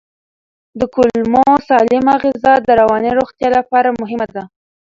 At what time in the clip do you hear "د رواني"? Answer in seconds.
2.67-3.11